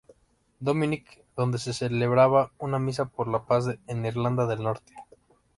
Dominic 0.59 1.23
donde 1.35 1.59
se 1.59 1.73
celebraba 1.73 2.51
una 2.57 2.79
misa 2.79 3.05
por 3.05 3.27
la 3.27 3.45
paz 3.45 3.65
en 3.85 4.03
Irlanda 4.07 4.47
del 4.47 4.63
Norte. 4.63 4.95